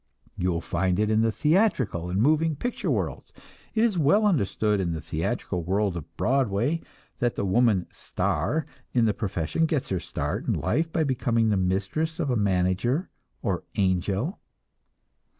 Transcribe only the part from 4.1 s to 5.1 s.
understood in the